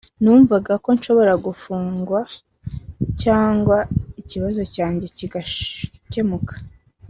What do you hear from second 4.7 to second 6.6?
cyanjye kigakemuka